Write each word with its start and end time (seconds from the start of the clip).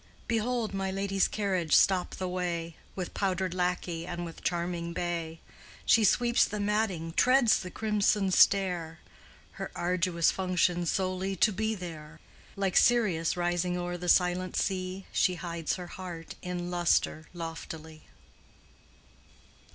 Behold 0.27 0.73
my 0.73 0.89
lady's 0.89 1.27
carriage 1.27 1.75
stop 1.75 2.15
the 2.15 2.27
way. 2.27 2.75
With 2.95 3.13
powdered 3.13 3.53
lacquey 3.53 4.07
and 4.07 4.25
with 4.25 4.43
charming 4.43 4.93
bay; 4.93 5.41
She 5.85 6.03
sweeps 6.03 6.43
the 6.43 6.59
matting, 6.59 7.13
treads 7.13 7.59
the 7.59 7.69
crimson 7.69 8.31
stair. 8.31 8.97
Her 9.61 9.69
arduous 9.75 10.31
function 10.31 10.87
solely 10.87 11.35
"to 11.35 11.53
be 11.53 11.75
there." 11.75 12.19
Like 12.55 12.77
Sirius 12.77 13.37
rising 13.37 13.77
o'er 13.77 13.95
the 13.95 14.09
silent 14.09 14.55
sea. 14.55 15.05
She 15.11 15.35
hides 15.35 15.75
her 15.75 15.85
heart 15.85 16.33
in 16.41 16.71
lustre 16.71 17.27
loftily. 17.31 18.05